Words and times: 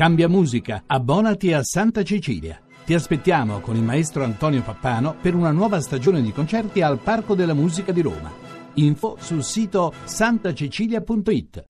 Cambia 0.00 0.30
musica, 0.30 0.84
abbonati 0.86 1.52
a 1.52 1.62
Santa 1.62 2.02
Cecilia. 2.02 2.58
Ti 2.86 2.94
aspettiamo 2.94 3.60
con 3.60 3.76
il 3.76 3.82
maestro 3.82 4.24
Antonio 4.24 4.62
Pappano 4.62 5.14
per 5.14 5.34
una 5.34 5.50
nuova 5.50 5.78
stagione 5.82 6.22
di 6.22 6.32
concerti 6.32 6.80
al 6.80 6.98
Parco 7.00 7.34
della 7.34 7.52
Musica 7.52 7.92
di 7.92 8.00
Roma. 8.00 8.32
Info 8.76 9.18
sul 9.20 9.44
sito 9.44 9.92
santacecilia.it. 10.04 11.64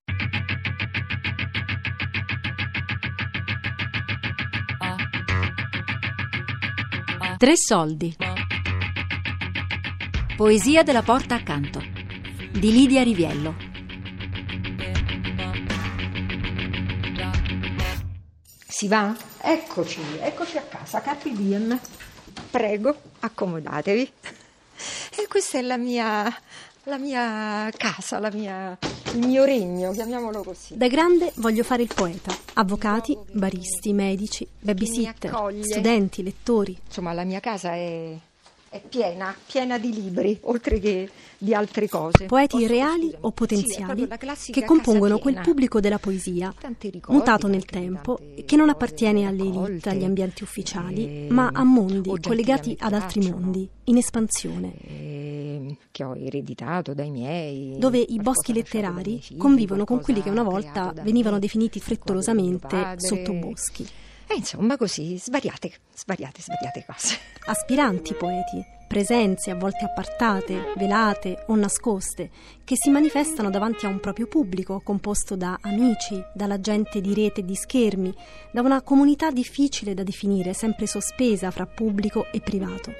Tre 7.36 7.56
soldi. 7.56 8.14
Poesia 10.36 10.84
della 10.84 11.02
porta 11.02 11.34
accanto 11.34 11.82
di 12.52 12.70
Lidia 12.70 13.02
Riviello. 13.02 13.69
Si 18.80 18.88
va? 18.88 19.14
Eccoci, 19.42 20.00
eccoci 20.20 20.56
a 20.56 20.62
casa, 20.62 21.02
Carpi 21.02 21.34
Diem. 21.34 21.78
Prego, 22.50 22.96
accomodatevi. 23.20 24.10
E 25.18 25.26
questa 25.28 25.58
è 25.58 25.60
la 25.60 25.76
mia, 25.76 26.24
la 26.84 26.96
mia 26.96 27.70
casa, 27.76 28.18
la 28.18 28.30
mia, 28.32 28.78
il 29.12 29.18
mio 29.18 29.44
regno, 29.44 29.92
chiamiamolo 29.92 30.42
così. 30.42 30.78
Da 30.78 30.88
grande 30.88 31.30
voglio 31.34 31.62
fare 31.62 31.82
il 31.82 31.92
poeta. 31.94 32.34
Avvocati, 32.54 33.14
baristi, 33.32 33.92
medici, 33.92 34.48
babysitter, 34.58 35.30
studenti, 35.60 36.22
lettori. 36.22 36.74
Insomma, 36.86 37.12
la 37.12 37.24
mia 37.24 37.40
casa 37.40 37.74
è 37.74 38.16
è 38.70 38.80
piena, 38.88 39.34
piena 39.46 39.78
di 39.78 39.92
libri, 39.92 40.38
oltre 40.42 40.78
che 40.78 41.10
di 41.36 41.52
altre 41.54 41.88
cose. 41.88 42.26
Poeti 42.26 42.58
Posso 42.58 42.68
reali 42.68 43.12
o 43.20 43.32
potenziali 43.32 44.06
sì, 44.34 44.52
che 44.52 44.64
compongono 44.64 45.18
quel 45.18 45.40
pubblico 45.42 45.80
della 45.80 45.98
poesia, 45.98 46.54
ricordi, 46.78 47.00
mutato 47.08 47.48
nel 47.48 47.64
tempo, 47.64 48.20
che 48.44 48.56
non 48.56 48.68
appartiene 48.68 49.26
alle 49.26 49.42
elite, 49.42 49.88
agli 49.88 50.04
ambienti 50.04 50.44
ufficiali, 50.44 51.26
e, 51.26 51.26
ma 51.30 51.50
a 51.52 51.64
mondi 51.64 52.12
collegati 52.20 52.76
ad 52.78 52.92
altri 52.92 53.28
mondi, 53.28 53.68
in 53.84 53.96
espansione. 53.96 54.74
E, 54.82 55.76
che 55.90 56.04
ho 56.04 56.14
ereditato 56.14 56.94
dai 56.94 57.10
miei. 57.10 57.74
Dove 57.76 57.98
i 57.98 58.20
boschi 58.20 58.52
letterari 58.52 59.20
convivono 59.36 59.84
con 59.84 60.00
quelli 60.00 60.22
che 60.22 60.30
una 60.30 60.44
volta 60.44 60.92
venivano 61.02 61.40
definiti 61.40 61.80
frettolosamente 61.80 62.94
sottoboschi. 62.98 63.88
E 64.32 64.36
insomma 64.36 64.76
così, 64.76 65.18
svariate, 65.18 65.72
svariate, 65.92 66.40
svariate 66.40 66.84
cose. 66.86 67.18
Aspiranti 67.46 68.14
poeti, 68.14 68.64
presenze 68.86 69.50
a 69.50 69.56
volte 69.56 69.84
appartate, 69.84 70.72
velate 70.76 71.42
o 71.48 71.56
nascoste, 71.56 72.30
che 72.62 72.76
si 72.76 72.90
manifestano 72.90 73.50
davanti 73.50 73.86
a 73.86 73.88
un 73.88 73.98
proprio 73.98 74.28
pubblico 74.28 74.82
composto 74.84 75.34
da 75.34 75.58
amici, 75.62 76.22
dalla 76.32 76.60
gente 76.60 77.00
di 77.00 77.12
rete 77.12 77.40
e 77.40 77.44
di 77.44 77.56
schermi, 77.56 78.14
da 78.52 78.60
una 78.60 78.82
comunità 78.82 79.32
difficile 79.32 79.94
da 79.94 80.04
definire, 80.04 80.52
sempre 80.52 80.86
sospesa 80.86 81.50
fra 81.50 81.66
pubblico 81.66 82.26
e 82.30 82.40
privato. 82.40 82.92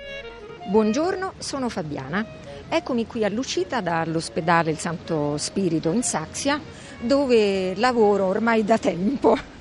Buongiorno, 0.67 1.35
sono 1.39 1.69
Fabiana. 1.69 2.27
Eccomi 2.69 3.07
qui 3.07 3.25
all'uscita 3.25 3.81
dall'ospedale 3.81 4.73
Il 4.73 4.79
Santo 4.81 5.37
Spirito 5.37 5.93
in 5.93 6.03
Saxia, 6.03 6.61
dove 7.01 7.77
lavoro 7.77 8.27
ormai 8.27 8.65
da 8.65 8.79
tempo. 8.79 9.60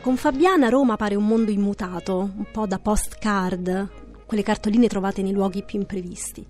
Con 0.00 0.16
Fabiana 0.16 0.68
Roma 0.68 0.96
pare 0.96 1.14
un 1.14 1.26
mondo 1.26 1.50
immutato, 1.50 2.30
un 2.34 2.46
po' 2.50 2.66
da 2.66 2.78
postcard, 2.78 3.88
quelle 4.26 4.42
cartoline 4.42 4.88
trovate 4.88 5.22
nei 5.22 5.32
luoghi 5.32 5.62
più 5.62 5.78
imprevisti. 5.78 6.44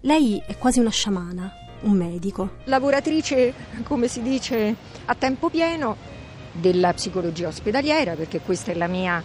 Lei 0.00 0.42
è 0.46 0.56
quasi 0.56 0.80
una 0.80 0.90
sciamana, 0.90 1.52
un 1.82 1.92
medico. 1.92 2.50
Lavoratrice, 2.64 3.52
come 3.84 4.08
si 4.08 4.22
dice, 4.22 4.74
a 5.04 5.14
tempo 5.14 5.48
pieno 5.48 5.96
della 6.52 6.92
psicologia 6.92 7.48
ospedaliera, 7.48 8.14
perché 8.14 8.40
questa 8.40 8.72
è 8.72 8.74
la 8.74 8.86
mia 8.86 9.22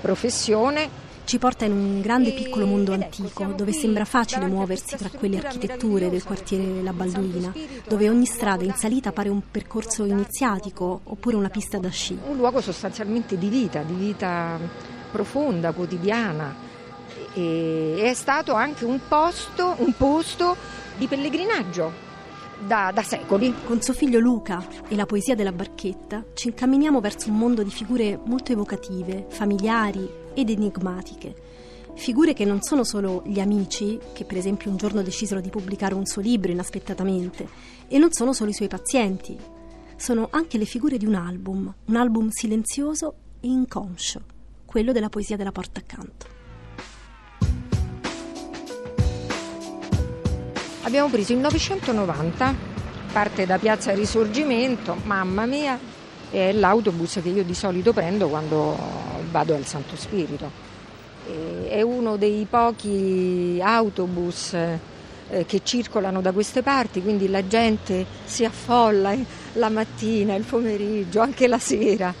professione 0.00 1.02
ci 1.24 1.38
porta 1.38 1.64
in 1.64 1.72
un 1.72 2.00
grande 2.00 2.32
piccolo 2.32 2.66
mondo 2.66 2.92
antico 2.92 3.44
dove 3.56 3.72
sembra 3.72 4.04
facile 4.04 4.46
muoversi 4.46 4.96
tra 4.96 5.08
quelle 5.08 5.38
architetture 5.38 6.10
del 6.10 6.22
quartiere 6.22 6.82
La 6.82 6.92
Balduina, 6.92 7.52
dove 7.88 8.08
ogni 8.08 8.26
strada 8.26 8.62
in 8.62 8.74
salita 8.74 9.12
pare 9.12 9.30
un 9.30 9.40
percorso 9.50 10.04
iniziatico 10.04 11.00
oppure 11.04 11.36
una 11.36 11.48
pista 11.48 11.78
da 11.78 11.88
sci. 11.88 12.18
Un 12.28 12.36
luogo 12.36 12.60
sostanzialmente 12.60 13.38
di 13.38 13.48
vita, 13.48 13.82
di 13.82 13.94
vita 13.94 14.58
profonda, 15.10 15.72
quotidiana. 15.72 16.72
E 17.32 17.96
è 18.00 18.14
stato 18.14 18.52
anche 18.52 18.84
un 18.84 19.00
posto, 19.08 19.74
un 19.78 19.94
posto 19.96 20.56
di 20.96 21.06
pellegrinaggio 21.06 21.92
da, 22.66 22.90
da, 22.92 23.02
secoli. 23.02 23.54
Con 23.64 23.80
suo 23.80 23.94
figlio 23.94 24.18
Luca 24.18 24.64
e 24.88 24.94
la 24.94 25.06
poesia 25.06 25.34
della 25.34 25.52
barchetta 25.52 26.22
ci 26.34 26.48
incamminiamo 26.48 27.00
verso 27.00 27.30
un 27.30 27.38
mondo 27.38 27.62
di 27.62 27.70
figure 27.70 28.20
molto 28.24 28.52
evocative, 28.52 29.26
familiari 29.28 30.22
ed 30.34 30.50
enigmatiche. 30.50 31.34
Figure 31.94 32.32
che 32.32 32.44
non 32.44 32.60
sono 32.60 32.82
solo 32.84 33.22
gli 33.24 33.38
amici, 33.38 33.98
che 34.12 34.24
per 34.24 34.36
esempio 34.36 34.70
un 34.70 34.76
giorno 34.76 35.02
decisero 35.02 35.40
di 35.40 35.48
pubblicare 35.48 35.94
un 35.94 36.06
suo 36.06 36.20
libro 36.20 36.50
inaspettatamente, 36.50 37.48
e 37.88 37.98
non 37.98 38.12
sono 38.12 38.32
solo 38.32 38.50
i 38.50 38.54
suoi 38.54 38.68
pazienti, 38.68 39.38
sono 39.96 40.28
anche 40.30 40.58
le 40.58 40.64
figure 40.64 40.98
di 40.98 41.06
un 41.06 41.14
album, 41.14 41.72
un 41.84 41.96
album 41.96 42.28
silenzioso 42.30 43.14
e 43.40 43.46
inconscio, 43.46 44.20
quello 44.64 44.92
della 44.92 45.08
poesia 45.08 45.36
della 45.36 45.52
porta 45.52 45.80
accanto. 45.80 46.26
Abbiamo 50.82 51.08
preso 51.08 51.32
il 51.32 51.38
990, 51.38 52.54
parte 53.12 53.46
da 53.46 53.56
Piazza 53.58 53.94
Risorgimento, 53.94 54.96
mamma 55.04 55.46
mia, 55.46 55.78
è 56.30 56.52
l'autobus 56.52 57.20
che 57.22 57.28
io 57.28 57.44
di 57.44 57.54
solito 57.54 57.92
prendo 57.92 58.28
quando 58.28 58.76
vado 59.34 59.56
al 59.56 59.66
Santo 59.66 59.96
Spirito. 59.96 60.48
È 61.66 61.82
uno 61.82 62.16
dei 62.16 62.46
pochi 62.48 63.58
autobus 63.60 64.52
eh, 64.52 64.78
che 65.44 65.60
circolano 65.64 66.20
da 66.20 66.30
queste 66.30 66.62
parti, 66.62 67.02
quindi 67.02 67.28
la 67.28 67.44
gente 67.44 68.06
si 68.24 68.44
affolla 68.44 69.12
la 69.54 69.68
mattina, 69.70 70.36
il 70.36 70.44
pomeriggio, 70.44 71.20
anche 71.20 71.48
la 71.48 71.58
sera 71.58 72.14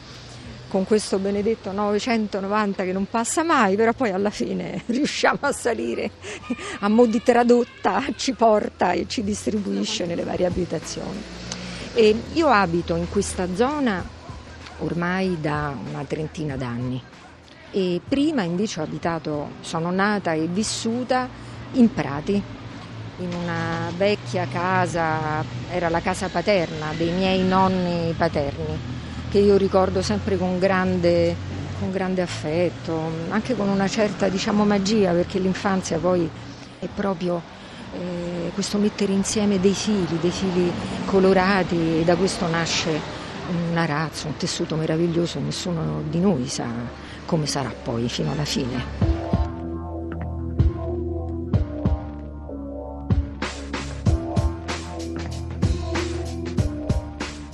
con 0.66 0.84
questo 0.84 1.18
benedetto 1.18 1.70
990 1.70 2.82
che 2.82 2.92
non 2.92 3.06
passa 3.08 3.44
mai, 3.44 3.76
però 3.76 3.92
poi 3.92 4.10
alla 4.10 4.30
fine 4.30 4.82
riusciamo 4.86 5.38
a 5.42 5.52
salire 5.52 6.10
a 6.80 6.88
mo' 6.88 7.06
di 7.06 7.22
tradotta, 7.22 8.02
ci 8.16 8.32
porta 8.32 8.90
e 8.90 9.06
ci 9.06 9.22
distribuisce 9.22 10.04
nelle 10.04 10.24
varie 10.24 10.46
abitazioni. 10.46 11.22
E 11.92 12.16
io 12.32 12.48
abito 12.48 12.96
in 12.96 13.08
questa 13.08 13.46
zona 13.54 14.13
ormai 14.78 15.38
da 15.40 15.74
una 15.90 16.04
trentina 16.04 16.56
d'anni. 16.56 17.02
E 17.70 18.00
prima 18.06 18.42
invece 18.42 18.80
ho 18.80 18.84
abitato, 18.84 19.50
sono 19.60 19.90
nata 19.90 20.32
e 20.32 20.46
vissuta 20.46 21.28
in 21.72 21.92
Prati, 21.92 22.42
in 23.18 23.32
una 23.32 23.90
vecchia 23.96 24.46
casa, 24.46 25.44
era 25.70 25.88
la 25.88 26.00
casa 26.00 26.28
paterna 26.28 26.92
dei 26.96 27.10
miei 27.10 27.42
nonni 27.42 28.12
paterni 28.16 29.02
che 29.34 29.40
io 29.40 29.56
ricordo 29.56 30.00
sempre 30.00 30.38
con 30.38 30.60
grande, 30.60 31.34
con 31.80 31.90
grande 31.90 32.22
affetto, 32.22 33.10
anche 33.30 33.56
con 33.56 33.68
una 33.68 33.88
certa 33.88 34.28
diciamo, 34.28 34.64
magia, 34.64 35.10
perché 35.10 35.40
l'infanzia 35.40 35.98
poi 35.98 36.30
è 36.78 36.86
proprio 36.94 37.42
eh, 37.94 38.52
questo 38.54 38.78
mettere 38.78 39.12
insieme 39.12 39.58
dei 39.58 39.74
fili, 39.74 40.20
dei 40.20 40.30
fili 40.30 40.70
colorati 41.06 41.98
e 41.98 42.04
da 42.04 42.14
questo 42.14 42.46
nasce 42.46 43.23
un 43.50 43.76
arazzo, 43.76 44.26
un 44.26 44.36
tessuto 44.36 44.76
meraviglioso, 44.76 45.40
nessuno 45.40 46.02
di 46.08 46.20
noi 46.20 46.46
sa 46.48 46.66
come 47.26 47.46
sarà 47.46 47.70
poi 47.70 48.08
fino 48.08 48.32
alla 48.32 48.44
fine. 48.44 49.12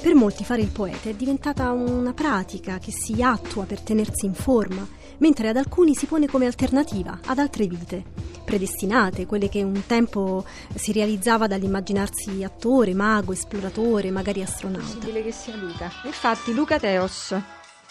Per 0.03 0.15
molti 0.15 0.45
fare 0.45 0.63
il 0.63 0.71
poeta 0.71 1.09
è 1.09 1.15
diventata 1.15 1.71
una 1.71 2.13
pratica 2.13 2.79
che 2.79 2.91
si 2.91 3.23
attua 3.23 3.65
per 3.65 3.81
tenersi 3.81 4.27
in 4.27 4.35
forma, 4.35 4.87
mentre 5.19 5.49
ad 5.49 5.57
alcuni 5.57 5.95
si 5.95 6.07
pone 6.07 6.27
come 6.27 6.47
alternativa 6.47 7.21
ad 7.27 7.39
altre 7.39 7.67
vite, 7.67 8.05
predestinate, 8.51 9.27
quelle 9.27 9.49
che 9.49 9.63
un 9.63 9.87
tempo 9.87 10.45
si 10.75 10.91
realizzava 10.91 11.47
dall'immaginarsi 11.47 12.43
attore, 12.43 12.95
mago, 12.95 13.33
esploratore, 13.33 14.11
magari 14.11 14.43
astronauta. 14.43 14.85
È 14.85 14.95
possibile 14.95 15.23
che 15.23 15.31
sia 15.31 15.55
Luca. 15.55 15.89
Infatti 16.05 16.53
Luca 16.53 16.79
Teos, 16.81 17.37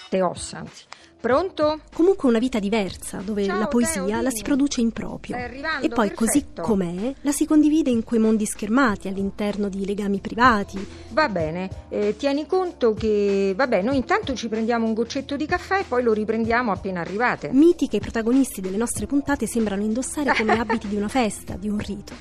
Teos 0.09 0.53
anzi, 0.53 0.83
Pronto? 1.21 1.81
Comunque 1.93 2.29
una 2.29 2.39
vita 2.39 2.59
diversa, 2.59 3.17
dove 3.17 3.43
Ciao, 3.43 3.59
la 3.59 3.67
poesia 3.67 4.05
Teo, 4.05 4.21
la 4.21 4.29
si 4.29 4.41
produce 4.41 4.79
in 4.79 4.91
proprio. 4.93 5.35
E 5.35 5.89
poi, 5.89 6.07
perfetto. 6.07 6.13
così 6.15 6.45
com'è, 6.61 7.13
la 7.21 7.33
si 7.33 7.45
condivide 7.45 7.89
in 7.89 8.05
quei 8.05 8.21
mondi 8.21 8.45
schermati, 8.45 9.09
all'interno 9.09 9.67
di 9.67 9.85
legami 9.85 10.19
privati. 10.19 10.79
Va 11.09 11.27
bene, 11.27 11.87
eh, 11.89 12.15
tieni 12.17 12.45
conto 12.45 12.93
che, 12.93 13.53
vabbè, 13.53 13.81
noi 13.81 13.97
intanto 13.97 14.33
ci 14.33 14.47
prendiamo 14.47 14.85
un 14.85 14.93
goccetto 14.93 15.35
di 15.35 15.45
caffè 15.45 15.79
e 15.79 15.83
poi 15.85 16.03
lo 16.03 16.13
riprendiamo 16.13 16.71
appena 16.71 17.01
arrivate. 17.01 17.49
Miti 17.51 17.89
che 17.89 17.97
i 17.97 17.99
protagonisti 18.01 18.61
delle 18.61 18.77
nostre 18.77 19.05
puntate 19.05 19.45
sembrano 19.45 19.83
indossare 19.83 20.33
come 20.35 20.55
abiti 20.57 20.87
di 20.87 20.95
una 20.95 21.09
festa, 21.09 21.55
di 21.55 21.67
un 21.67 21.79
rito. 21.79 22.13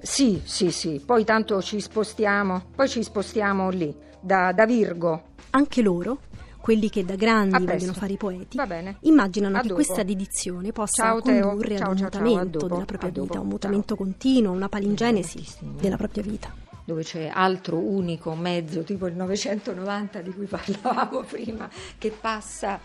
Sì, 0.00 0.40
sì, 0.44 0.70
sì, 0.70 1.02
poi 1.04 1.22
tanto 1.24 1.60
ci 1.60 1.82
spostiamo, 1.82 2.70
poi 2.74 2.88
ci 2.88 3.02
spostiamo 3.02 3.68
lì, 3.68 3.94
da, 4.20 4.52
da 4.52 4.64
Virgo. 4.64 5.24
Anche 5.50 5.82
loro 5.82 6.20
quelli 6.68 6.90
che 6.90 7.02
da 7.02 7.14
grandi 7.14 7.64
vogliono 7.64 7.94
fare 7.94 8.12
i 8.12 8.18
poeti, 8.18 8.58
immaginano 9.00 9.56
a 9.56 9.60
che 9.62 9.68
dopo. 9.68 9.80
questa 9.80 10.02
dedizione 10.02 10.70
possa 10.70 11.02
ciao, 11.02 11.20
condurre 11.20 11.78
ciao, 11.78 11.86
ad 11.86 11.92
un 11.92 11.96
ciao, 11.96 12.04
mutamento 12.04 12.66
della 12.66 12.84
propria 12.84 13.10
vita, 13.10 13.40
un 13.40 13.48
mutamento 13.48 13.96
continuo, 13.96 14.52
una 14.52 14.68
palingenesi 14.68 15.46
della 15.80 15.96
propria 15.96 16.22
vita. 16.24 16.54
Dove 16.84 17.04
c'è 17.04 17.30
altro 17.32 17.78
unico 17.78 18.34
mezzo, 18.34 18.82
tipo 18.82 19.06
il 19.06 19.14
990 19.14 20.20
di 20.20 20.30
cui 20.34 20.44
parlavamo 20.44 21.22
prima, 21.26 21.70
che 21.96 22.10
passa. 22.10 22.78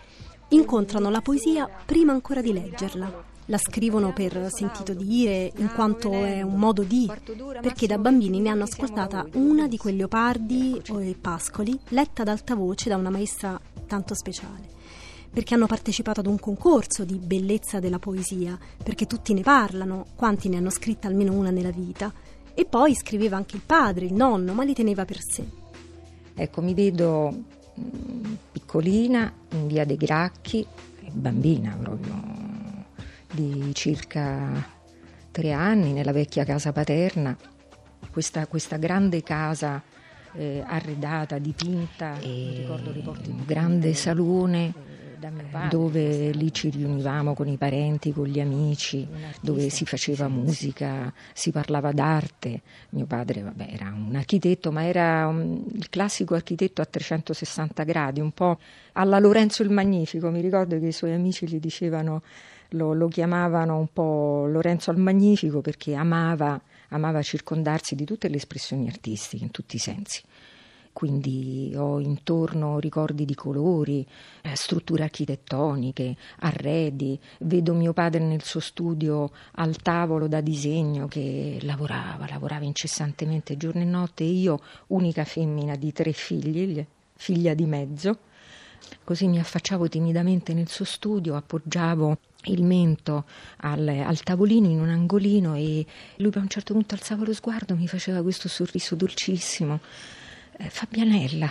Incontrano 0.48 1.10
la 1.10 1.20
poesia 1.20 1.68
prima 1.84 2.12
ancora 2.12 2.40
di 2.40 2.54
leggerla. 2.54 3.33
La 3.46 3.58
scrivono 3.58 4.14
per 4.14 4.48
sentito 4.50 4.94
dire, 4.94 5.52
in 5.56 5.70
quanto 5.74 6.10
è 6.12 6.40
un 6.40 6.54
modo 6.54 6.82
di, 6.82 7.10
perché 7.60 7.86
da 7.86 7.98
bambini 7.98 8.40
ne 8.40 8.48
hanno 8.48 8.62
ascoltata 8.62 9.26
una 9.34 9.68
di 9.68 9.76
quei 9.76 9.96
leopardi 9.96 10.80
o 10.88 11.00
i 11.00 11.14
pascoli, 11.14 11.78
letta 11.88 12.22
ad 12.22 12.28
alta 12.28 12.54
voce 12.54 12.88
da 12.88 12.96
una 12.96 13.10
maestra 13.10 13.60
tanto 13.86 14.14
speciale. 14.14 14.72
Perché 15.30 15.52
hanno 15.52 15.66
partecipato 15.66 16.20
ad 16.20 16.26
un 16.26 16.38
concorso 16.38 17.04
di 17.04 17.18
bellezza 17.18 17.80
della 17.80 17.98
poesia, 17.98 18.58
perché 18.82 19.06
tutti 19.06 19.34
ne 19.34 19.42
parlano, 19.42 20.06
quanti 20.14 20.48
ne 20.48 20.56
hanno 20.56 20.70
scritta 20.70 21.08
almeno 21.08 21.32
una 21.32 21.50
nella 21.50 21.70
vita, 21.70 22.10
e 22.54 22.64
poi 22.64 22.94
scriveva 22.94 23.36
anche 23.36 23.56
il 23.56 23.62
padre, 23.66 24.06
il 24.06 24.14
nonno, 24.14 24.54
ma 24.54 24.64
li 24.64 24.72
teneva 24.72 25.04
per 25.04 25.20
sé. 25.20 25.44
Ecco, 26.34 26.62
mi 26.62 26.72
vedo 26.72 27.30
mm, 27.78 28.34
piccolina 28.52 29.30
in 29.50 29.66
via 29.66 29.84
dei 29.84 29.96
Gracchi, 29.96 30.66
bambina 31.12 31.76
proprio, 31.78 32.14
di 33.34 33.74
circa 33.74 34.64
tre 35.30 35.52
anni, 35.52 35.92
nella 35.92 36.12
vecchia 36.12 36.44
casa 36.44 36.72
paterna, 36.72 37.36
questa, 38.10 38.46
questa 38.46 38.76
grande 38.76 39.22
casa 39.22 39.82
eh, 40.34 40.62
arredata, 40.64 41.38
dipinta, 41.38 42.18
e 42.20 42.54
ricordo 42.58 42.92
riporti 42.92 43.30
un 43.30 43.42
grande 43.44 43.94
salone 43.94 44.93
dove 45.68 46.30
lì 46.30 46.52
ci 46.52 46.70
riunivamo 46.70 47.34
con 47.34 47.48
i 47.48 47.56
parenti, 47.56 48.12
con 48.12 48.26
gli 48.26 48.40
amici, 48.40 49.06
dove 49.40 49.70
si 49.70 49.84
faceva 49.84 50.28
musica, 50.28 51.12
si 51.32 51.50
parlava 51.50 51.92
d'arte. 51.92 52.60
Mio 52.90 53.06
padre 53.06 53.42
vabbè, 53.42 53.68
era 53.70 53.92
un 53.94 54.14
architetto, 54.14 54.72
ma 54.72 54.84
era 54.84 55.26
un, 55.26 55.64
il 55.72 55.88
classico 55.88 56.34
architetto 56.34 56.82
a 56.82 56.86
360 56.86 57.82
gradi, 57.84 58.20
un 58.20 58.32
po' 58.32 58.58
alla 58.92 59.18
Lorenzo 59.18 59.62
il 59.62 59.70
Magnifico. 59.70 60.30
Mi 60.30 60.40
ricordo 60.40 60.78
che 60.78 60.86
i 60.86 60.92
suoi 60.92 61.12
amici 61.12 61.46
gli 61.46 61.58
dicevano, 61.58 62.22
lo, 62.70 62.92
lo 62.92 63.08
chiamavano 63.08 63.78
un 63.78 63.88
po' 63.92 64.46
Lorenzo 64.46 64.90
il 64.90 64.98
Magnifico 64.98 65.60
perché 65.60 65.94
amava, 65.94 66.60
amava 66.88 67.22
circondarsi 67.22 67.94
di 67.94 68.04
tutte 68.04 68.28
le 68.28 68.36
espressioni 68.36 68.88
artistiche 68.88 69.44
in 69.44 69.50
tutti 69.50 69.76
i 69.76 69.80
sensi 69.80 70.22
quindi 70.94 71.74
ho 71.76 71.98
intorno 71.98 72.78
ricordi 72.78 73.24
di 73.24 73.34
colori, 73.34 74.06
eh, 74.42 74.54
strutture 74.54 75.02
architettoniche, 75.02 76.16
arredi, 76.38 77.18
vedo 77.40 77.74
mio 77.74 77.92
padre 77.92 78.24
nel 78.24 78.42
suo 78.42 78.60
studio 78.60 79.32
al 79.56 79.76
tavolo 79.76 80.28
da 80.28 80.40
disegno 80.40 81.08
che 81.08 81.58
lavorava, 81.62 82.26
lavorava 82.28 82.64
incessantemente 82.64 83.56
giorno 83.56 83.82
e 83.82 83.84
notte 83.84 84.22
io, 84.22 84.60
unica 84.86 85.24
femmina 85.24 85.74
di 85.74 85.92
tre 85.92 86.12
figli, 86.12 86.86
figlia 87.16 87.54
di 87.54 87.66
mezzo, 87.66 88.18
così 89.02 89.26
mi 89.26 89.40
affacciavo 89.40 89.88
timidamente 89.88 90.54
nel 90.54 90.68
suo 90.68 90.84
studio, 90.84 91.34
appoggiavo 91.34 92.18
il 92.44 92.62
mento 92.62 93.24
al, 93.58 93.88
al, 93.88 94.22
tavolino 94.22 94.68
in 94.68 94.78
un 94.78 94.90
angolino 94.90 95.56
e 95.56 95.84
lui 96.18 96.30
a 96.34 96.38
un 96.38 96.48
certo 96.48 96.72
punto 96.72 96.94
alzava 96.94 97.24
lo 97.24 97.34
sguardo, 97.34 97.74
mi 97.74 97.88
faceva 97.88 98.22
questo 98.22 98.48
sorriso 98.48 98.94
dolcissimo 98.94 99.80
Fabianella. 100.68 101.50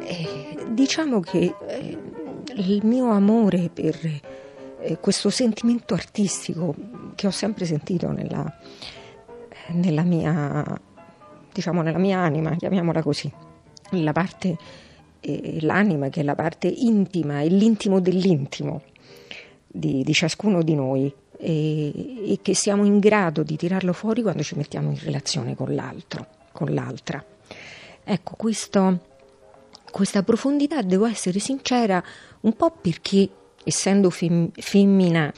Eh, 0.00 0.66
diciamo 0.70 1.20
che 1.20 1.54
eh, 1.66 1.98
il 2.56 2.84
mio 2.84 3.10
amore 3.10 3.70
per 3.72 3.98
eh, 4.80 4.98
questo 5.00 5.30
sentimento 5.30 5.94
artistico 5.94 6.74
che 7.14 7.26
ho 7.26 7.30
sempre 7.30 7.64
sentito 7.64 8.10
nella, 8.10 8.44
nella 9.68 10.02
mia 10.02 10.80
diciamo 11.56 11.80
nella 11.80 11.96
mia 11.96 12.18
anima, 12.18 12.54
chiamiamola 12.54 13.02
così, 13.02 13.32
la 13.92 14.12
parte, 14.12 14.58
eh, 15.20 15.58
l'anima 15.62 16.10
che 16.10 16.20
è 16.20 16.22
la 16.22 16.34
parte 16.34 16.68
intima 16.68 17.40
e 17.40 17.48
l'intimo 17.48 17.98
dell'intimo 17.98 18.82
di, 19.66 20.02
di 20.02 20.12
ciascuno 20.12 20.62
di 20.62 20.74
noi 20.74 21.10
e, 21.38 22.32
e 22.32 22.38
che 22.42 22.54
siamo 22.54 22.84
in 22.84 22.98
grado 22.98 23.42
di 23.42 23.56
tirarlo 23.56 23.92
fuori 23.92 24.22
quando 24.22 24.42
ci 24.42 24.54
mettiamo 24.56 24.90
in 24.90 24.98
relazione 24.98 25.54
con 25.54 25.74
l'altro, 25.74 26.26
con 26.52 26.72
l'altra. 26.72 27.24
Ecco, 28.04 28.34
questo, 28.36 29.00
questa 29.90 30.22
profondità, 30.22 30.82
devo 30.82 31.06
essere 31.06 31.38
sincera, 31.38 32.02
un 32.40 32.54
po' 32.54 32.70
perché 32.70 33.28
essendo 33.64 34.10
fem- 34.10 34.50
femmina 34.52 35.32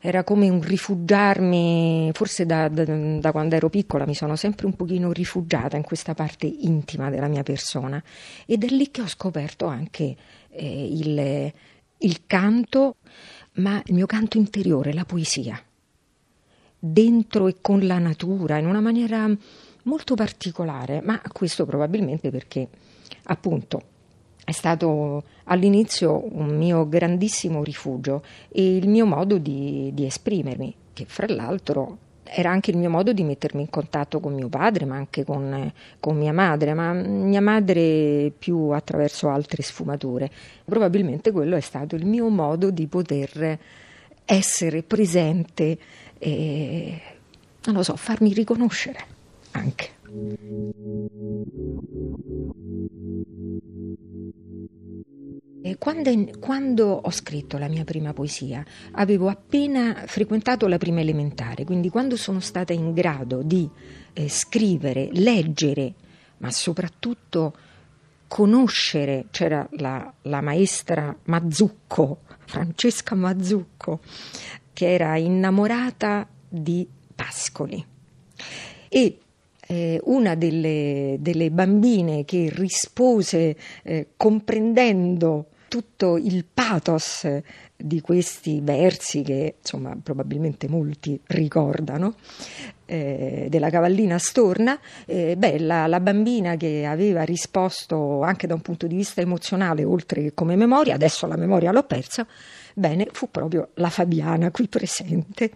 era 0.00 0.24
come 0.24 0.48
un 0.48 0.60
rifugiarmi, 0.60 2.10
forse 2.12 2.46
da, 2.46 2.68
da, 2.68 2.84
da, 2.84 3.32
quando 3.32 3.54
ero 3.54 3.68
piccola 3.68 4.06
mi 4.06 4.14
sono 4.14 4.36
sempre 4.36 4.66
un 4.66 4.74
pochino 4.74 5.12
rifugiata 5.12 5.76
in 5.76 5.82
questa 5.82 6.14
parte 6.14 6.46
intima 6.46 7.10
della 7.10 7.28
mia 7.28 7.42
persona 7.42 8.02
ed 8.46 8.64
è 8.64 8.68
lì 8.68 8.90
che 8.90 9.02
ho 9.02 9.06
scoperto 9.08 9.66
anche 9.66 10.16
eh, 10.50 10.86
il, 10.86 11.52
il 11.98 12.26
canto 12.26 12.96
ma 13.56 13.82
il 13.86 13.94
mio 13.94 14.06
canto 14.06 14.38
interiore, 14.38 14.92
la 14.92 15.04
poesia, 15.04 15.60
dentro 16.78 17.48
e 17.48 17.56
con 17.60 17.86
la 17.86 17.98
natura, 17.98 18.58
in 18.58 18.66
una 18.66 18.80
maniera 18.80 19.28
molto 19.84 20.14
particolare, 20.14 21.00
ma 21.02 21.20
questo 21.32 21.64
probabilmente 21.64 22.30
perché 22.30 22.68
appunto 23.24 23.82
è 24.44 24.52
stato 24.52 25.24
all'inizio 25.44 26.22
un 26.36 26.56
mio 26.56 26.88
grandissimo 26.88 27.64
rifugio 27.64 28.22
e 28.48 28.76
il 28.76 28.88
mio 28.88 29.06
modo 29.06 29.38
di, 29.38 29.90
di 29.92 30.06
esprimermi, 30.06 30.74
che 30.92 31.04
fra 31.06 31.26
l'altro 31.28 31.98
era 32.28 32.50
anche 32.50 32.70
il 32.70 32.76
mio 32.76 32.90
modo 32.90 33.12
di 33.12 33.22
mettermi 33.22 33.62
in 33.62 33.70
contatto 33.70 34.20
con 34.20 34.34
mio 34.34 34.48
padre, 34.48 34.84
ma 34.84 34.96
anche 34.96 35.24
con, 35.24 35.72
con, 36.00 36.16
mia 36.16 36.32
madre, 36.32 36.74
ma 36.74 36.92
mia 36.92 37.40
madre 37.40 38.32
più 38.36 38.70
attraverso 38.70 39.28
altre 39.28 39.62
sfumature. 39.62 40.30
Probabilmente 40.64 41.30
quello 41.30 41.56
è 41.56 41.60
stato 41.60 41.96
il 41.96 42.06
mio 42.06 42.28
modo 42.28 42.70
di 42.70 42.86
poter 42.86 43.58
essere 44.24 44.82
presente 44.82 45.78
e, 46.18 47.00
non 47.64 47.76
lo 47.76 47.82
so, 47.82 47.96
farmi 47.96 48.32
riconoscere 48.32 48.98
anche. 49.52 49.94
Quando, 55.78 56.30
quando, 56.38 56.86
ho 56.86 57.10
scritto 57.10 57.58
la 57.58 57.68
mia 57.68 57.82
prima 57.84 58.12
poesia 58.12 58.64
avevo 58.92 59.28
appena 59.28 60.04
frequentato 60.06 60.68
la 60.68 60.78
prima 60.78 61.00
elementare, 61.00 61.64
quindi 61.64 61.88
quando 61.88 62.16
sono 62.16 62.40
stata 62.40 62.72
in 62.72 62.92
grado 62.92 63.42
di 63.42 63.68
eh, 64.12 64.28
scrivere, 64.28 65.08
leggere, 65.12 65.94
ma 66.38 66.50
soprattutto 66.50 67.54
conoscere, 68.28 69.26
c'era 69.30 69.66
la, 69.72 70.12
la 70.22 70.40
maestra 70.40 71.16
Mazzucco, 71.24 72.20
Francesca 72.44 73.14
Mazzucco, 73.14 74.00
che 74.72 74.92
era 74.92 75.16
innamorata 75.16 76.28
di 76.48 76.86
Pascoli. 77.14 77.84
E 78.88 79.18
eh, 79.66 80.00
una 80.04 80.34
delle, 80.34 81.16
delle, 81.20 81.50
bambine 81.50 82.24
che 82.24 82.50
rispose 82.54 83.56
eh, 83.82 84.08
comprendendo 84.16 85.46
tutto 85.68 86.16
il 86.16 86.44
pathos 86.52 87.26
di 87.76 88.00
questi 88.00 88.60
versi 88.62 89.22
che 89.22 89.56
insomma 89.58 89.96
probabilmente 90.00 90.68
molti 90.68 91.20
ricordano 91.26 92.14
eh, 92.86 93.48
della 93.50 93.68
cavallina 93.68 94.16
storna 94.18 94.78
eh, 95.04 95.36
beh, 95.36 95.58
la, 95.58 95.86
la, 95.88 96.00
bambina 96.00 96.56
che 96.56 96.86
aveva 96.86 97.24
risposto 97.24 98.22
anche 98.22 98.46
da 98.46 98.54
un 98.54 98.62
punto 98.62 98.86
di 98.86 98.94
vista 98.94 99.20
emozionale 99.20 99.82
oltre 99.82 100.22
che 100.22 100.34
come 100.34 100.54
memoria 100.54 100.94
adesso 100.94 101.26
la 101.26 101.36
memoria 101.36 101.72
l'ho 101.72 101.82
persa 101.82 102.26
bene 102.78 103.08
fu 103.10 103.30
proprio 103.30 103.70
la 103.74 103.88
Fabiana 103.88 104.50
qui 104.50 104.68
presente. 104.68 105.50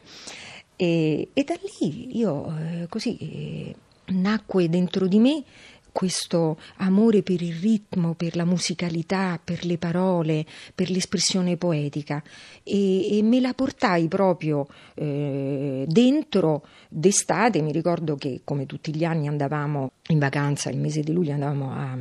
E, 0.77 1.29
e 1.35 1.45
da 1.45 1.55
lì 1.61 2.17
io 2.17 2.57
eh, 2.57 2.87
così 2.89 3.17
eh, 3.19 3.75
nacque 4.13 4.69
dentro 4.69 5.07
di 5.07 5.19
me 5.19 5.45
questo 5.93 6.59
amore 6.77 7.23
per 7.23 7.43
il 7.43 7.55
ritmo, 7.55 8.15
per 8.15 8.37
la 8.37 8.45
musicalità, 8.45 9.41
per 9.43 9.65
le 9.65 9.79
parole, 9.79 10.47
per 10.75 10.91
l'espressione 10.91 11.57
poetica 11.57 12.23
e, 12.63 13.19
e 13.19 13.23
me 13.23 13.41
la 13.41 13.55
portai 13.55 14.09
proprio 14.09 14.67
eh, 14.95 15.85
dentro 15.87 16.65
d'estate. 16.89 17.61
Mi 17.63 17.73
ricordo 17.73 18.17
che 18.17 18.41
come 18.45 18.67
tutti 18.67 18.95
gli 18.95 19.05
anni 19.05 19.29
andavamo 19.29 19.93
in 20.09 20.19
vacanza, 20.19 20.71
il 20.71 20.79
mese 20.79 21.03
di 21.03 21.13
luglio 21.13 21.33
andavamo 21.33 21.73
a, 21.73 21.99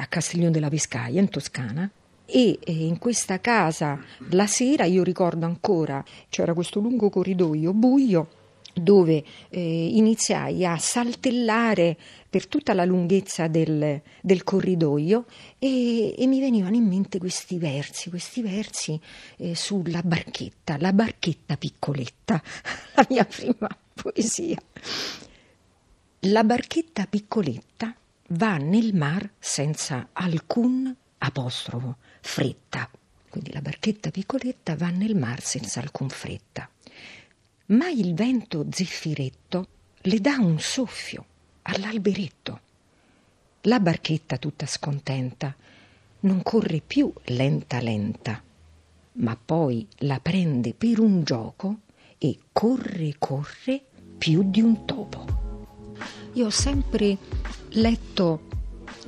a 0.00 0.06
Castiglione 0.06 0.50
della 0.50 0.68
Pescaia 0.68 1.20
in 1.20 1.28
Toscana 1.28 1.90
e 2.26 2.58
in 2.64 2.98
questa 2.98 3.38
casa 3.38 4.00
la 4.30 4.46
sera 4.46 4.84
io 4.84 5.02
ricordo 5.02 5.44
ancora 5.44 6.02
c'era 6.30 6.54
questo 6.54 6.80
lungo 6.80 7.10
corridoio 7.10 7.74
buio 7.74 8.28
dove 8.74 9.24
eh, 9.48 9.86
iniziai 9.96 10.66
a 10.66 10.76
saltellare 10.76 11.96
per 12.28 12.46
tutta 12.48 12.74
la 12.74 12.84
lunghezza 12.84 13.46
del, 13.46 14.02
del 14.20 14.42
corridoio 14.42 15.26
e, 15.58 16.20
e, 16.20 16.26
mi 16.26 16.40
venivano 16.40 16.74
in 16.74 16.86
mente 16.86 17.18
questi 17.18 17.58
versi, 17.58 18.10
questi 18.10 18.42
versi 18.42 19.00
eh, 19.36 19.54
sulla 19.54 20.02
barchetta, 20.02 20.76
la 20.78 20.92
barchetta 20.92 21.56
piccoletta, 21.56 22.42
la 22.96 23.06
mia 23.08 23.24
prima 23.24 23.68
poesia. 23.94 24.60
La 26.20 26.42
barchetta 26.42 27.06
piccoletta 27.06 27.94
va 28.28 28.56
nel 28.56 28.94
mar 28.94 29.30
senza 29.38 30.08
alcun 30.12 30.94
apostrofo, 31.18 31.96
fretta. 32.20 32.90
Quindi 33.28 33.52
la 33.52 33.60
barchetta 33.60 34.10
piccoletta 34.10 34.74
va 34.76 34.88
nel 34.88 35.14
mar 35.14 35.42
senza 35.42 35.80
alcun 35.80 36.08
fretta. 36.08 36.68
Ma 37.66 37.88
il 37.88 38.14
vento 38.14 38.66
zeffiretto 38.70 39.66
le 40.02 40.20
dà 40.20 40.36
un 40.38 40.58
soffio 40.60 41.24
all'alberetto. 41.62 42.60
La 43.62 43.80
barchetta 43.80 44.36
tutta 44.36 44.66
scontenta 44.66 45.54
non 46.20 46.42
corre 46.42 46.82
più 46.86 47.10
lenta 47.24 47.80
lenta, 47.80 48.42
ma 49.12 49.38
poi 49.42 49.86
la 49.98 50.20
prende 50.20 50.74
per 50.74 51.00
un 51.00 51.24
gioco 51.24 51.78
e 52.18 52.38
corre 52.52 53.14
corre 53.18 53.82
più 54.18 54.42
di 54.50 54.60
un 54.60 54.84
topo. 54.84 55.24
Io 56.34 56.46
ho 56.46 56.50
sempre 56.50 57.16
letto 57.70 58.48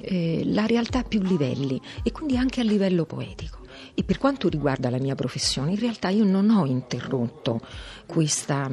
eh, 0.00 0.42
la 0.46 0.64
realtà 0.64 1.00
a 1.00 1.04
più 1.04 1.20
livelli 1.20 1.80
e 2.02 2.10
quindi 2.10 2.36
anche 2.36 2.60
a 2.60 2.64
livello 2.64 3.04
poetico. 3.04 3.55
E 3.98 4.04
per 4.04 4.18
quanto 4.18 4.50
riguarda 4.50 4.90
la 4.90 4.98
mia 4.98 5.14
professione, 5.14 5.70
in 5.70 5.78
realtà 5.78 6.10
io 6.10 6.24
non 6.24 6.50
ho 6.50 6.66
interrotto 6.66 7.60
questa, 8.04 8.70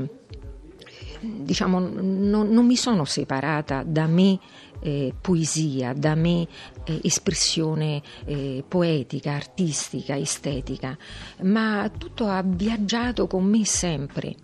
diciamo, 1.22 1.80
non, 1.80 2.50
non 2.50 2.66
mi 2.66 2.76
sono 2.76 3.06
separata 3.06 3.84
da 3.84 4.06
me 4.06 4.38
eh, 4.82 5.14
poesia, 5.20 5.94
da 5.94 6.14
me 6.16 6.46
eh, 6.84 7.00
espressione 7.04 8.02
eh, 8.26 8.66
poetica, 8.68 9.32
artistica, 9.32 10.18
estetica, 10.18 10.98
ma 11.44 11.90
tutto 11.98 12.28
ha 12.28 12.44
viaggiato 12.44 13.26
con 13.26 13.46
me 13.46 13.64
sempre 13.64 14.36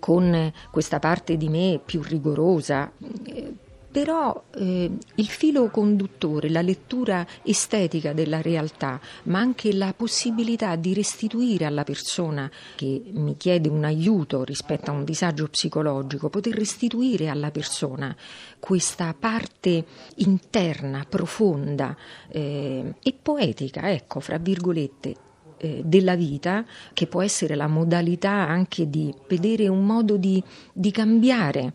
con 0.00 0.52
questa 0.72 0.98
parte 0.98 1.36
di 1.36 1.48
me 1.48 1.80
più 1.84 2.02
rigorosa, 2.02 2.92
eh, 3.24 3.54
però 3.96 4.44
eh, 4.56 4.90
il 5.14 5.26
filo 5.26 5.70
conduttore, 5.70 6.50
la 6.50 6.60
lettura 6.60 7.26
estetica 7.42 8.12
della 8.12 8.42
realtà, 8.42 9.00
ma 9.22 9.38
anche 9.38 9.72
la 9.72 9.94
possibilità 9.96 10.76
di 10.76 10.92
restituire 10.92 11.64
alla 11.64 11.82
persona 11.82 12.50
che 12.74 13.04
mi 13.12 13.38
chiede 13.38 13.70
un 13.70 13.84
aiuto 13.84 14.44
rispetto 14.44 14.90
a 14.90 14.92
un 14.92 15.02
disagio 15.02 15.48
psicologico, 15.48 16.28
poter 16.28 16.52
restituire 16.56 17.28
alla 17.28 17.50
persona 17.50 18.14
questa 18.60 19.14
parte 19.18 19.86
interna, 20.16 21.06
profonda 21.08 21.96
eh, 22.28 22.96
e 23.02 23.14
poetica, 23.14 23.90
ecco, 23.90 24.20
fra 24.20 24.36
virgolette, 24.36 25.14
eh, 25.56 25.80
della 25.82 26.16
vita, 26.16 26.66
che 26.92 27.06
può 27.06 27.22
essere 27.22 27.54
la 27.54 27.66
modalità 27.66 28.46
anche 28.46 28.90
di 28.90 29.10
vedere 29.26 29.68
un 29.68 29.86
modo 29.86 30.18
di, 30.18 30.44
di 30.70 30.90
cambiare. 30.90 31.72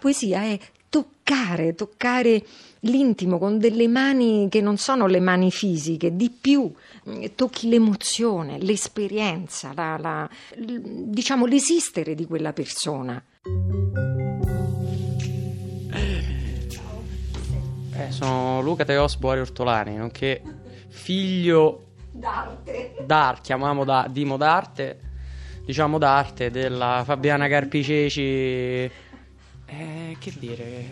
Poesia 0.00 0.42
è 0.42 0.58
toccare, 0.92 1.74
toccare 1.74 2.44
l'intimo 2.80 3.38
con 3.38 3.58
delle 3.58 3.88
mani 3.88 4.48
che 4.50 4.60
non 4.60 4.76
sono 4.76 5.06
le 5.06 5.20
mani 5.20 5.50
fisiche, 5.50 6.14
di 6.14 6.28
più 6.28 6.70
mm, 7.08 7.24
tocchi 7.34 7.70
l'emozione, 7.70 8.58
l'esperienza, 8.58 9.72
la, 9.74 9.96
la, 9.96 10.28
diciamo 10.54 11.46
l'esistere 11.46 12.14
di 12.14 12.26
quella 12.26 12.52
persona. 12.52 13.22
Eh, 17.94 18.10
sono 18.10 18.60
Luca 18.60 18.84
Teos 18.84 19.16
Boari 19.16 19.40
Ortolani, 19.40 19.96
nonché 19.96 20.42
figlio 20.88 21.86
d'arte, 22.10 22.96
d'arte 23.06 23.40
chiamiamo 23.42 23.84
da, 23.84 24.06
Dimo 24.10 24.36
d'arte, 24.36 25.00
diciamo 25.64 25.96
d'arte 25.96 26.50
della 26.50 27.00
Fabiana 27.02 27.48
Carpiceci 27.48 29.10
eh, 29.78 30.16
che 30.18 30.32
dire? 30.38 30.84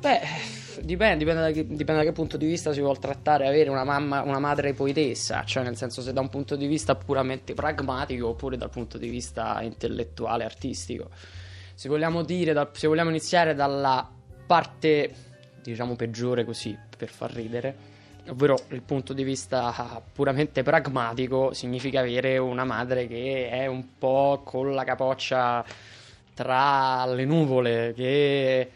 Beh, 0.00 0.20
dipende, 0.82 1.16
dipende 1.16 1.40
da, 1.40 1.50
che, 1.50 1.66
dipende 1.66 1.94
da, 1.94 2.02
che, 2.02 2.12
punto 2.12 2.36
di 2.36 2.46
vista 2.46 2.72
si 2.72 2.80
vuole 2.80 2.98
trattare 2.98 3.46
avere 3.46 3.70
una 3.70 3.84
mamma, 3.84 4.22
una 4.22 4.38
madre 4.38 4.74
poetessa, 4.74 5.44
cioè 5.44 5.62
nel 5.62 5.76
senso 5.76 6.02
se 6.02 6.12
da 6.12 6.20
un 6.20 6.28
punto 6.28 6.56
di 6.56 6.66
vista 6.66 6.94
puramente 6.94 7.54
pragmatico 7.54 8.28
oppure 8.28 8.56
dal 8.56 8.70
punto 8.70 8.98
di 8.98 9.08
vista 9.08 9.60
intellettuale, 9.62 10.44
artistico. 10.44 11.10
Se 11.74 11.88
vogliamo 11.88 12.22
dire, 12.22 12.52
dal, 12.52 12.70
se 12.72 12.86
vogliamo 12.86 13.10
iniziare 13.10 13.54
dalla 13.54 14.08
parte, 14.46 15.12
diciamo, 15.62 15.96
peggiore 15.96 16.44
così, 16.44 16.76
per 16.96 17.08
far 17.08 17.32
ridere, 17.32 17.93
ovvero 18.28 18.58
il 18.68 18.82
punto 18.82 19.12
di 19.12 19.22
vista 19.22 20.02
puramente 20.12 20.62
pragmatico, 20.62 21.52
significa 21.52 22.00
avere 22.00 22.38
una 22.38 22.64
madre 22.64 23.06
che 23.06 23.48
è 23.48 23.66
un 23.66 23.98
po' 23.98 24.42
con 24.44 24.72
la 24.72 24.84
capoccia 24.84 25.64
tra 26.34 27.06
le 27.06 27.24
nuvole, 27.24 27.92
che 27.94 28.70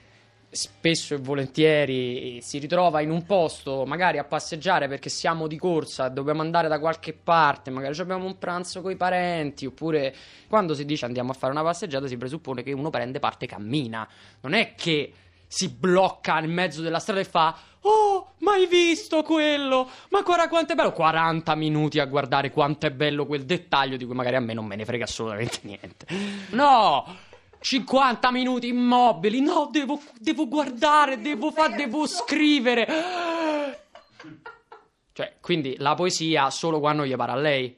spesso 0.50 1.14
e 1.14 1.18
volentieri 1.18 2.40
si 2.40 2.58
ritrova 2.58 3.00
in 3.00 3.10
un 3.10 3.24
posto, 3.24 3.84
magari 3.84 4.18
a 4.18 4.24
passeggiare 4.24 4.88
perché 4.88 5.10
siamo 5.10 5.46
di 5.46 5.58
corsa, 5.58 6.08
dobbiamo 6.08 6.40
andare 6.40 6.68
da 6.68 6.78
qualche 6.78 7.12
parte, 7.12 7.70
magari 7.70 7.98
abbiamo 8.00 8.24
un 8.24 8.38
pranzo 8.38 8.80
con 8.80 8.90
i 8.90 8.96
parenti, 8.96 9.66
oppure 9.66 10.14
quando 10.48 10.74
si 10.74 10.84
dice 10.84 11.04
andiamo 11.04 11.32
a 11.32 11.34
fare 11.34 11.52
una 11.52 11.62
passeggiata 11.62 12.06
si 12.06 12.16
presuppone 12.16 12.62
che 12.62 12.72
uno 12.72 12.90
prende 12.90 13.18
parte 13.18 13.44
e 13.44 13.48
cammina, 13.48 14.08
non 14.40 14.54
è 14.54 14.74
che 14.74 15.12
si 15.48 15.68
blocca 15.70 16.38
nel 16.38 16.50
mezzo 16.50 16.82
della 16.82 16.98
strada 17.00 17.20
e 17.20 17.24
fa 17.24 17.56
Oh, 17.82 18.34
mai 18.38 18.66
visto 18.66 19.22
quello? 19.22 19.88
Ma 20.10 20.22
guarda 20.22 20.48
quanto 20.48 20.72
è 20.72 20.74
bello! 20.74 20.92
40 20.92 21.54
minuti 21.54 22.00
a 22.00 22.06
guardare 22.06 22.50
quanto 22.50 22.86
è 22.86 22.90
bello 22.90 23.24
quel 23.24 23.44
dettaglio 23.44 23.96
di 23.96 24.04
cui 24.04 24.14
magari 24.14 24.36
a 24.36 24.40
me 24.40 24.52
non 24.52 24.66
me 24.66 24.76
ne 24.76 24.84
frega 24.84 25.04
assolutamente 25.04 25.60
niente. 25.64 26.06
No! 26.50 27.26
50 27.60 28.30
minuti 28.30 28.68
immobili. 28.68 29.40
No, 29.40 29.68
devo, 29.70 30.00
devo 30.18 30.46
guardare, 30.48 31.20
devo, 31.20 31.50
fa, 31.50 31.68
devo 31.68 32.06
scrivere. 32.06 32.86
Cioè, 35.12 35.36
quindi 35.40 35.76
la 35.78 35.94
poesia 35.94 36.50
solo 36.50 36.78
quando 36.78 37.04
gli 37.04 37.16
pare 37.16 37.32
a 37.32 37.36
lei. 37.36 37.76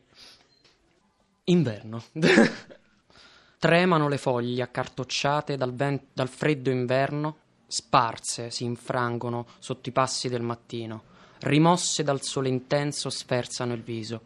Inverno. 1.44 2.02
Tremano 3.58 4.08
le 4.08 4.18
foglie 4.18 4.62
accartocciate 4.62 5.56
dal, 5.56 5.74
vent- 5.74 6.08
dal 6.12 6.28
freddo 6.28 6.70
inverno 6.70 7.36
sparse 7.70 8.50
si 8.50 8.64
infrangono 8.64 9.46
sotto 9.60 9.88
i 9.88 9.92
passi 9.92 10.28
del 10.28 10.42
mattino, 10.42 11.04
rimosse 11.42 12.02
dal 12.02 12.20
sole 12.20 12.48
intenso 12.48 13.10
sferzano 13.10 13.72
il 13.74 13.82
viso, 13.82 14.22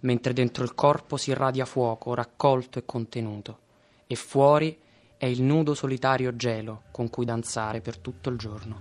mentre 0.00 0.32
dentro 0.32 0.64
il 0.64 0.74
corpo 0.74 1.18
si 1.18 1.28
irradia 1.30 1.66
fuoco 1.66 2.14
raccolto 2.14 2.78
e 2.78 2.86
contenuto, 2.86 3.58
e 4.06 4.14
fuori 4.14 4.78
è 5.18 5.26
il 5.26 5.42
nudo 5.42 5.74
solitario 5.74 6.36
gelo 6.36 6.84
con 6.90 7.10
cui 7.10 7.26
danzare 7.26 7.82
per 7.82 7.98
tutto 7.98 8.30
il 8.30 8.38
giorno. 8.38 8.80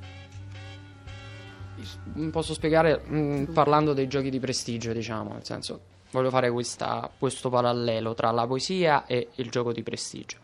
Posso 2.31 2.53
spiegare 2.53 3.01
mh, 3.05 3.17
mm, 3.17 3.43
parlando 3.51 3.91
dei 3.91 4.07
giochi 4.07 4.29
di 4.29 4.39
prestigio, 4.39 4.93
diciamo, 4.93 5.33
nel 5.33 5.43
senso, 5.43 5.81
voglio 6.11 6.29
fare 6.29 6.49
questa, 6.49 7.11
questo 7.19 7.49
parallelo 7.49 8.13
tra 8.13 8.31
la 8.31 8.47
poesia 8.47 9.05
e 9.05 9.27
il 9.35 9.49
gioco 9.49 9.73
di 9.73 9.83
prestigio 9.83 10.43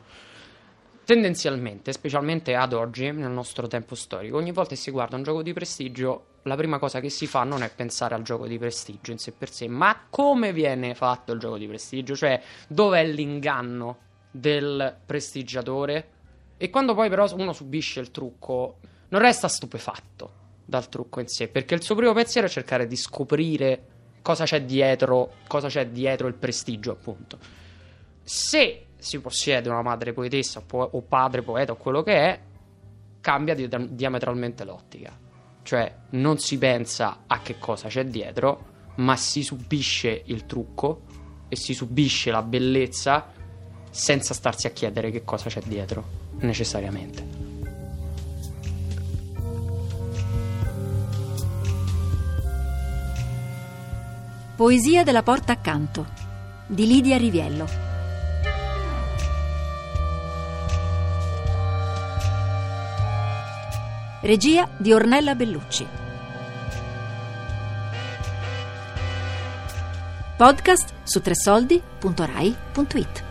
tendenzialmente, 1.05 1.91
specialmente 1.91 2.55
ad 2.55 2.73
oggi, 2.73 3.11
nel 3.11 3.31
nostro 3.31 3.67
tempo 3.67 3.95
storico, 3.95 4.37
ogni 4.37 4.51
volta 4.51 4.71
che 4.71 4.81
si 4.81 4.91
guarda 4.91 5.15
un 5.15 5.23
gioco 5.23 5.41
di 5.41 5.53
prestigio, 5.53 6.25
la 6.43 6.55
prima 6.55 6.79
cosa 6.79 6.99
che 6.99 7.09
si 7.09 7.27
fa 7.27 7.43
non 7.43 7.63
è 7.63 7.71
pensare 7.73 8.15
al 8.15 8.23
gioco 8.23 8.47
di 8.47 8.57
prestigio 8.57 9.11
in 9.11 9.17
sé 9.17 9.31
per 9.31 9.51
sé, 9.51 9.67
ma 9.67 10.05
come 10.09 10.53
viene 10.53 10.95
fatto 10.95 11.33
il 11.33 11.39
gioco 11.39 11.57
di 11.57 11.67
prestigio, 11.67 12.15
cioè 12.15 12.41
dov'è 12.67 13.05
l'inganno 13.05 13.97
del 14.31 14.95
prestigiatore. 15.05 16.09
E 16.57 16.69
quando 16.69 16.93
poi 16.93 17.09
però 17.09 17.27
uno 17.35 17.53
subisce 17.53 17.99
il 17.99 18.11
trucco, 18.11 18.77
non 19.09 19.21
resta 19.21 19.47
stupefatto 19.47 20.39
dal 20.63 20.87
trucco 20.89 21.19
in 21.19 21.27
sé, 21.27 21.47
perché 21.47 21.75
il 21.75 21.83
suo 21.83 21.95
primo 21.95 22.13
pensiero 22.13 22.47
è 22.47 22.49
cercare 22.49 22.87
di 22.87 22.95
scoprire 22.95 23.85
cosa 24.21 24.45
c'è 24.45 24.63
dietro, 24.63 25.33
cosa 25.47 25.67
c'è 25.67 25.87
dietro 25.87 26.27
il 26.27 26.35
prestigio, 26.35 26.91
appunto. 26.91 27.37
Se 28.23 28.85
si 29.01 29.19
possiede 29.19 29.67
una 29.67 29.81
madre 29.81 30.13
poetessa 30.13 30.61
o 30.69 31.01
padre 31.01 31.41
poeta 31.41 31.71
o 31.71 31.75
quello 31.75 32.03
che 32.03 32.13
è, 32.13 32.39
cambia 33.19 33.55
di- 33.55 33.67
diametralmente 33.95 34.63
l'ottica. 34.63 35.17
Cioè 35.63 35.95
non 36.11 36.37
si 36.37 36.59
pensa 36.59 37.23
a 37.25 37.41
che 37.41 37.57
cosa 37.57 37.87
c'è 37.87 38.05
dietro, 38.05 38.65
ma 38.97 39.15
si 39.15 39.41
subisce 39.41 40.21
il 40.25 40.45
trucco 40.45 41.01
e 41.49 41.55
si 41.55 41.73
subisce 41.73 42.29
la 42.29 42.43
bellezza 42.43 43.31
senza 43.89 44.35
starsi 44.35 44.67
a 44.67 44.69
chiedere 44.69 45.09
che 45.09 45.23
cosa 45.23 45.49
c'è 45.49 45.61
dietro, 45.65 46.03
necessariamente. 46.41 47.39
Poesia 54.55 55.03
della 55.03 55.23
porta 55.23 55.53
accanto 55.53 56.05
di 56.67 56.85
Lidia 56.85 57.17
Riviello. 57.17 57.90
Regia 64.21 64.69
di 64.77 64.93
Ornella 64.93 65.33
Bellucci. 65.33 65.87
Podcast 70.37 70.93
su 71.01 71.21
tresoldi.rai.it 71.21 73.30